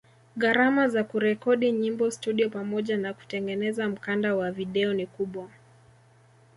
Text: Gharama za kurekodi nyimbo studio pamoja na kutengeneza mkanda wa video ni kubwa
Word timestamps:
Gharama 0.37 0.87
za 0.89 1.03
kurekodi 1.03 1.71
nyimbo 1.71 2.11
studio 2.11 2.49
pamoja 2.49 2.97
na 2.97 3.13
kutengeneza 3.13 3.89
mkanda 3.89 4.35
wa 4.35 4.51
video 4.51 4.93
ni 4.93 5.07
kubwa 5.07 5.49